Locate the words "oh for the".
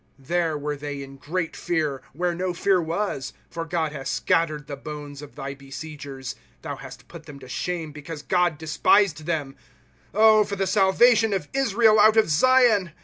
10.15-10.65